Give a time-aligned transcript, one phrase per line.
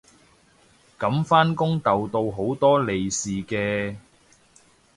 [0.97, 3.97] 噉返工逗到好多利是嘅